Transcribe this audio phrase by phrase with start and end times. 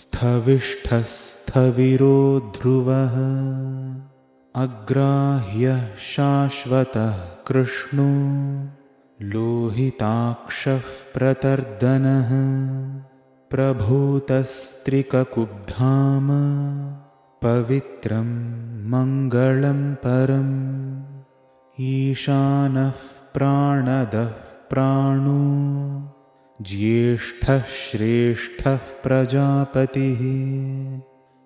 [0.02, 2.14] स्थविष्ठस्थविरो
[2.54, 3.12] ध्रुवः
[4.62, 7.18] अग्राह्यः शाश्वतः
[7.48, 8.06] कृष्णो
[9.32, 12.30] लोहिताक्षः प्रतर्दनः
[13.54, 16.28] प्रभूतस्त्रिककुब्धाम
[17.44, 18.32] पवित्रं
[18.94, 20.56] मङ्गलं परम्
[21.92, 22.98] ईशानः
[23.34, 24.32] प्राणदः
[24.72, 25.38] प्राणो
[26.66, 30.18] ज्येष्ठः श्रेष्ठः प्रजापतिः।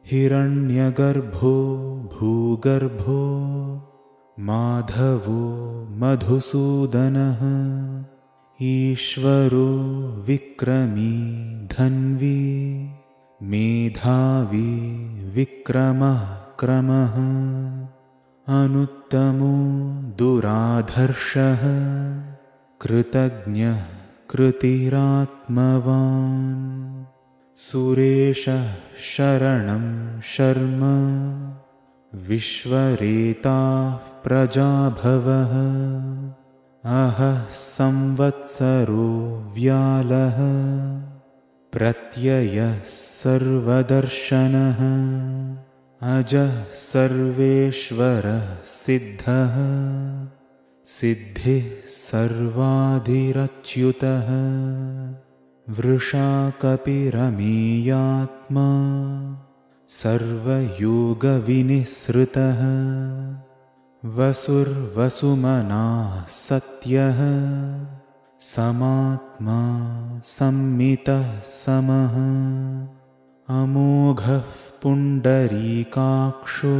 [0.07, 1.57] हिरण्यगर्भो
[2.15, 3.23] भूगर्भो
[4.41, 5.43] माधवो
[5.91, 7.41] मधुसूदनः।
[8.63, 9.77] ईश्वरो
[10.27, 11.33] विक्रमी
[11.79, 12.89] धन्वी
[13.43, 14.75] मेधावी
[15.31, 17.15] विक्रमः क्रमः।
[18.63, 19.57] अनुत्तमो
[20.19, 21.63] दुराधर्षः
[22.81, 23.98] कृतज्ञः
[24.31, 27.05] कृतिरात्मवान्।
[27.57, 30.83] सुरेशः शरणं शर्म।
[32.29, 35.55] विश्वरेताः प्रजाभवः।
[36.85, 40.39] अहः संवत्सरो व्यालः।
[41.73, 44.81] प्रत्ययः सर्वदर्शनः।
[46.19, 49.57] अजः सर्वेश्वरः सिद्धः
[50.91, 54.29] सिद्धिः सर्वाधिरच्युतः।
[55.75, 58.69] वृषाकपिरमीयात्मा।
[59.89, 62.61] सर्वयोगविनिःसृतः।
[64.11, 67.19] वसुर्वसुमनाः सत्यः।
[68.41, 72.15] समात्मा सम्मितः समः।
[73.63, 74.43] अमोघः
[74.83, 76.77] पुण्डरीकाक्षो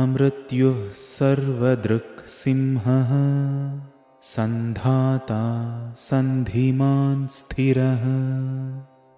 [0.00, 3.12] अमृत्युः सर्वदृक्सिंहः
[4.32, 5.44] सन्धाता
[6.08, 8.04] सन्धिमान् स्थिरः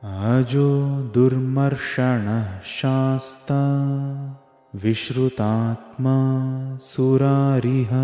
[0.06, 0.68] अजो
[1.14, 3.62] दुर्मर्षणः शास्ता
[4.82, 6.14] विश्रुतात्मा
[6.88, 7.94] सुरारिः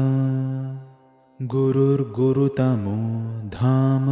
[1.53, 2.97] गुरुर्गुरुतमो
[3.57, 4.09] धाम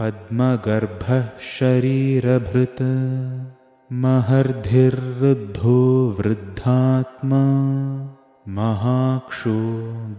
[0.00, 2.82] पद्मगर्भः शरीरभृत्
[4.06, 5.78] महर्धिर्वृद्धो
[6.18, 7.44] वृद्धात्मा
[8.58, 9.56] महाक्षो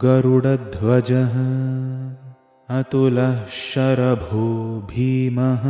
[0.03, 1.35] गरुडध्वजः
[2.77, 4.47] अतुलः शरभो
[4.89, 5.63] भीमः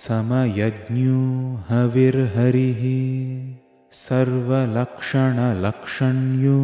[0.00, 1.20] समयज्ञो
[1.68, 2.82] हविर्हरिः
[4.00, 6.58] सर्वलक्षणलक्षण्यो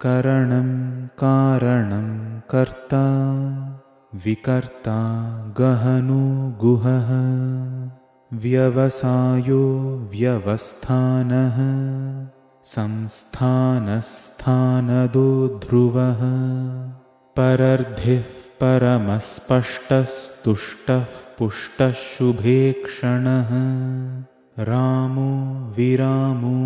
[0.00, 3.32] करणं कारणं कर्ता।
[4.14, 5.22] विकर्ता
[5.60, 7.08] गहनो गुहः।
[8.38, 9.70] व्यवसायो
[10.12, 11.56] व्यवस्थानः
[12.64, 16.20] संस्थानस्थानदो ध्रुवः
[17.36, 18.22] परर्धिः
[18.60, 21.04] परमस्पष्टस्तुष्टः
[21.38, 23.50] पुष्टः शुभेक्षणः
[24.64, 25.32] रामो
[25.76, 26.58] विरामो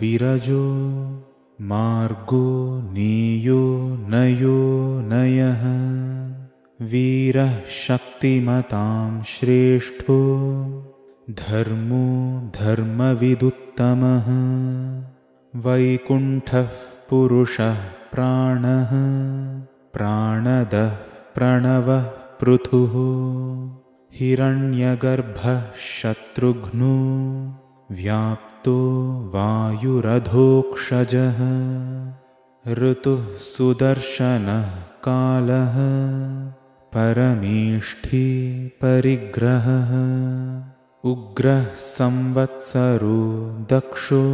[0.00, 0.66] विरजो
[1.60, 2.48] मार्गो
[2.92, 4.58] नेयो नयो
[5.12, 5.62] नयः।
[6.86, 10.20] वीरः शक्तिमतां श्रेष्ठो
[11.30, 12.06] धर्मो
[12.60, 14.26] धर्मविदुत्तमः
[15.54, 16.68] वैकुण्ठः
[17.08, 17.80] पुरुषः
[18.12, 18.92] प्राणः
[19.94, 20.92] प्राणदः
[21.34, 22.04] प्रणवः
[22.40, 22.94] पृथुः
[24.18, 26.94] हिरण्यगर्भः शत्रुघ्नो
[27.98, 28.78] व्याप्तो
[29.34, 31.42] वायुरधोक्षजः
[32.80, 34.72] ऋतुः सुदर्शनः
[35.08, 35.76] कालः
[36.96, 38.24] परमेष्ठी
[38.82, 39.92] परिग्रहः
[41.12, 43.22] उग्रः संवत्सरो
[43.76, 44.24] दक्षो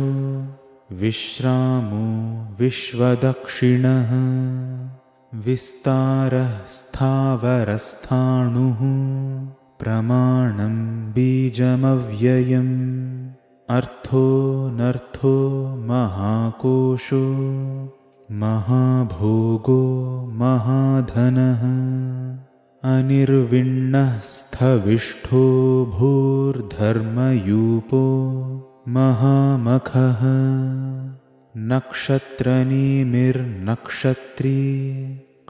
[0.91, 2.05] विश्रामो
[2.59, 4.13] विश्वदक्षिणः
[5.47, 8.79] विस्तारः स्थावरस्थाणुः
[9.81, 10.77] प्रमाणं
[11.15, 12.73] बीजमव्ययम्
[13.77, 14.25] अर्थो
[15.91, 17.23] महाकोशो
[18.45, 19.83] महाभोगो
[20.41, 21.63] महाधनः
[22.95, 24.25] अनिर्विण्णस्थविष्ठो
[25.99, 28.03] भूर्धर्मयूपो
[28.97, 30.21] महामखः
[31.71, 34.53] नक्षत्रनेमिर्नक्षत्री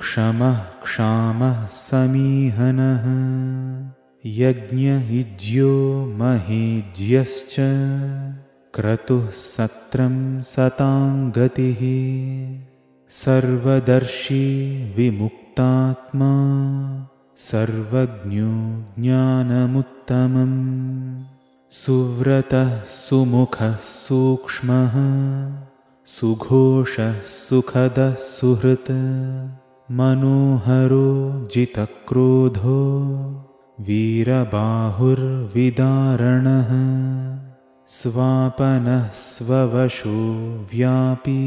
[0.00, 3.04] क्षमः क्षामः समीहनः
[4.40, 5.70] यज्ञयुज्यो
[6.22, 7.54] महेज्यश्च
[8.80, 10.18] क्रतुः सत्रं
[10.52, 11.82] सताङ्गतिः
[13.22, 14.44] सर्वदर्शी
[14.98, 16.34] विमुक्तात्मा
[17.48, 18.52] सर्वज्ञो
[19.02, 20.56] ज्ञानमुत्तमम्
[21.76, 24.94] सुव्रतः सुमुखः सूक्ष्मः
[26.12, 28.90] सुघोषः सुखदः सुहृत्
[29.98, 31.10] मनोहरो
[31.54, 32.78] जितक्रोधो
[33.88, 34.32] वीरबाहुर्विदारणः
[37.98, 40.16] स्वापनः स्ववशो
[40.72, 41.44] व्यापी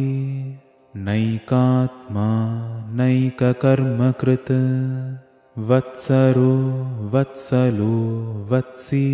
[1.10, 2.30] नैकात्मा
[3.02, 4.56] नैककर्मकृत्
[5.70, 6.56] वत्सरो
[7.14, 7.96] वत्सलो
[8.52, 9.08] वत्सी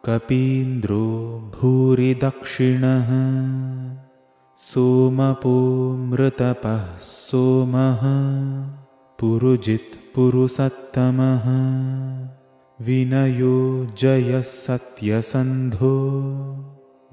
[0.09, 1.02] कपीन्द्रो
[1.57, 3.11] भूरिदक्षिणः
[4.61, 8.00] सोमपोमृतपः सोमः
[9.21, 11.45] पुरुजित्पुरुसत्तमः
[12.87, 15.93] विनयो जयः सत्यसन्धो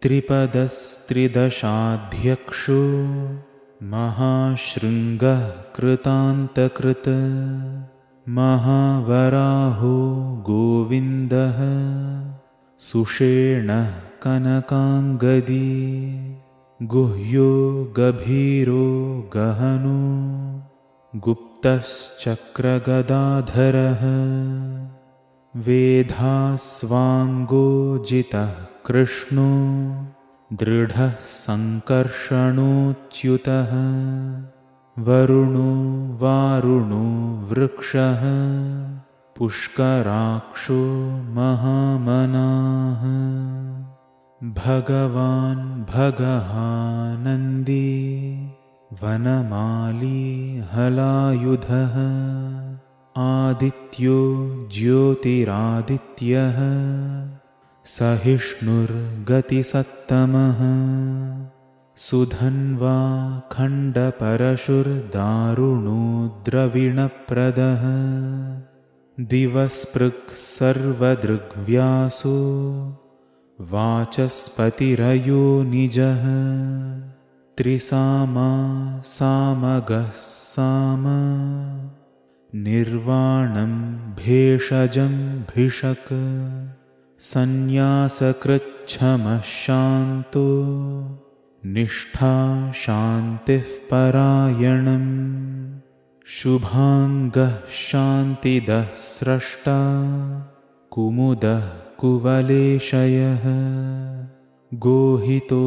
[0.04, 2.82] त्रिपदस्त्रिदशाध्यक्षो
[3.94, 5.42] महाशृङ्गः
[5.76, 7.08] कृतान्तकृत
[8.38, 9.96] महावराहो
[10.50, 11.60] गोविन्दः
[12.90, 13.90] सुषेणः
[14.26, 15.72] कनकाङ्गदी
[16.96, 17.50] गुह्यो
[17.98, 18.86] गभीरो
[19.36, 20.00] गहनो
[21.28, 24.04] गुप्तश्चक्रगदाधरः
[25.56, 28.54] वेधास्वाङ्गोजितः
[28.86, 29.50] कृष्णो
[30.54, 32.14] दृढः सङ्कर्षणोच्युतः
[35.08, 35.74] वरुणो
[36.24, 37.04] वारुणो
[37.52, 38.24] वृक्षः
[39.38, 40.82] पुष्कराक्षो
[41.38, 43.06] महामनाः।
[44.60, 45.64] भगवान्
[45.94, 47.88] भगहानन्दी
[49.04, 50.26] वनमाली
[50.74, 51.96] हलायुधः
[53.18, 56.56] आदित्यो ज्योतिरादित्यः।
[57.86, 60.60] सहिष्णुर्गतिसत्तमः।
[61.98, 67.84] सुधन्वा खण्डपरशुर्दारुणो द्रविणप्रदः
[69.26, 72.58] दिवस्पृक् सर्वदृग्व्यासो।
[73.62, 76.24] वाचस्पतिरयो निजः।
[77.58, 81.04] त्रिसामा सामगः साम
[82.56, 83.72] निर्वाणं
[84.16, 85.14] भेषजं
[85.52, 86.12] भिषक्
[87.28, 87.80] सन्न्यासकृच्छमः
[89.52, 90.44] शान्तो
[91.76, 92.36] निष्ठा
[92.82, 95.08] शान्तिः परायणम्
[96.36, 99.80] शुभाङ्गः शान्तिदः स्रष्टा
[100.96, 101.66] कुमुदः
[102.00, 103.46] कुवलेशयः
[104.86, 105.66] गोहितो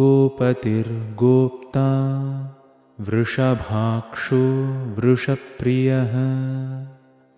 [0.00, 1.86] गोपतिर्गोप्ता
[3.06, 4.40] वृषभाक्षो
[4.98, 6.12] वृषप्रियः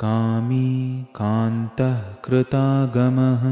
[0.00, 3.44] कामी कान्तः कृतागमः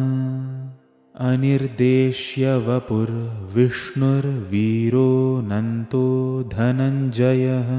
[5.44, 6.06] नन्तो
[6.54, 7.70] धनञ्जयः।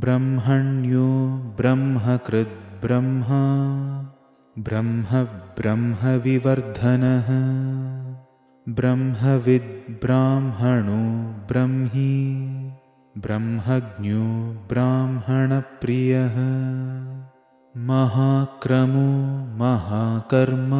[0.00, 1.08] ब्रह्मण्यो
[1.56, 3.42] ब्रह्मकृद्ब्रह्मा
[4.58, 5.24] ब्रह्म
[5.58, 7.28] ब्रह्मविवर्धनः।
[8.68, 9.84] ब्रह्मविद्ब्राह्मणो
[11.48, 12.65] ब्रह्मी
[13.18, 16.34] ब्रह्मज्ञो ब्राह्मणप्रियः।
[17.76, 19.10] महाक्रमो
[19.56, 20.70] महाकर्म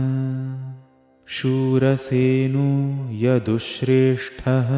[1.37, 2.69] शूरसेनो
[3.25, 4.71] यदुश्रेष्ठः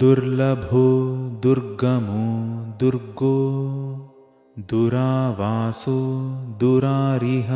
[0.00, 0.82] दुर्लभो
[1.44, 2.24] दुर्गमो
[2.80, 3.36] दुर्गो
[4.72, 5.94] दुरावासो
[6.60, 7.52] दुरारिह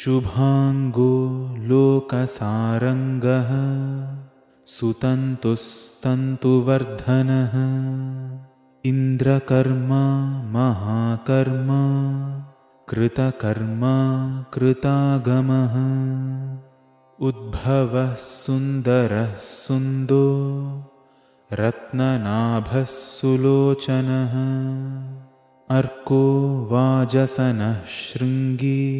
[0.00, 1.14] शुभाङ्गो
[1.70, 3.50] लोकसारङ्गः
[4.74, 7.56] सुतन्तुस्तन्तुवर्धनः
[8.92, 10.04] इन्द्रकर्मा
[10.58, 11.80] महाकर्मा
[12.90, 13.96] कृतकर्मा
[14.54, 15.74] कृतागमः।
[17.26, 20.26] उद्भवः सुन्दरः सुन्दो
[21.52, 24.34] रत्ननाभः सुलोचनः।
[25.76, 26.22] अर्को
[26.70, 28.90] वाजसनः शृङ्गी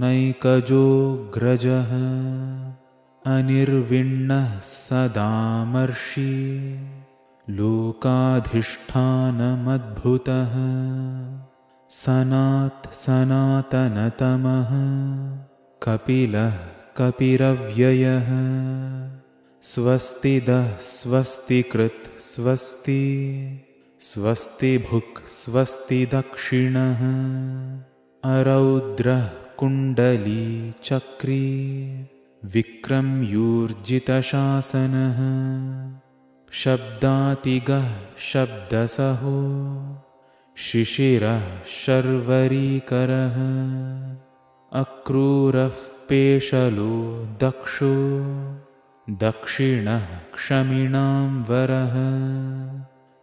[0.00, 1.88] नैकजोऽग्रजः
[3.32, 6.34] अनिर्विण्णः सदामर्षि
[7.56, 10.54] लोकाधिष्ठानमद्भुतः
[12.02, 14.70] सनात् सनातनतमः
[15.86, 16.60] कपिलः
[17.00, 18.30] कपिरव्ययः
[19.72, 23.00] स्वस्तिदः स्वस्तिकृत् स्वस्ति
[24.08, 27.00] स्वस्तिभुक् स्वस्तिदक्षिणः
[28.34, 29.26] अरौद्रः
[29.58, 30.44] कुण्डली
[30.84, 31.42] चक्री
[32.54, 33.20] विक्रम्यूर्जितशासनः
[36.60, 37.90] शब्दातिगः
[38.28, 39.34] शब्दसहो
[40.66, 41.44] शिशिरः
[41.80, 43.36] शर्वरीकरः
[44.82, 46.94] अक्रूरः पेशलो
[47.44, 47.92] दक्षो
[49.24, 51.98] दक्षिणः क्षमिणां वरः